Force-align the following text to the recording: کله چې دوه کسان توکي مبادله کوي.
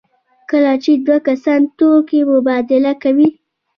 کله 0.49 0.73
چې 0.83 0.91
دوه 1.05 1.17
کسان 1.27 1.61
توکي 1.77 2.19
مبادله 2.31 2.93
کوي. 3.03 3.27